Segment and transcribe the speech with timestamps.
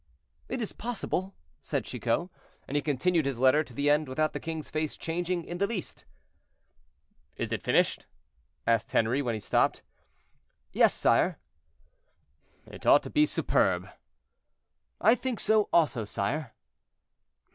[0.49, 2.31] "It is possible," said Chicot;
[2.67, 5.67] and he continued his letter to the end without the king's face changing in the
[5.67, 6.05] least.
[7.37, 8.07] "Is it finished?"
[8.65, 9.83] asked Henri, when he stopped.
[10.73, 11.37] "Yes, sire."
[12.65, 13.89] "It ought to be superb."
[14.99, 16.55] "I think so, also, sire."